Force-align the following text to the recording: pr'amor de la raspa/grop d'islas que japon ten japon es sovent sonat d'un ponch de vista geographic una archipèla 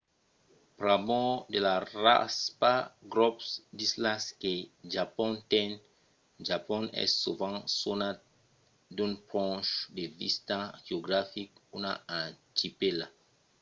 pr'amor 0.77 1.31
de 1.53 1.59
la 1.67 1.75
raspa/grop 2.05 3.35
d'islas 3.77 4.23
que 4.41 4.53
japon 4.95 5.31
ten 5.51 5.69
japon 6.49 6.83
es 7.03 7.11
sovent 7.23 7.59
sonat 7.81 8.17
d'un 8.95 9.13
ponch 9.29 9.69
de 9.97 10.05
vista 10.19 10.57
geographic 10.87 11.49
una 11.77 11.91
archipèla 12.21 13.07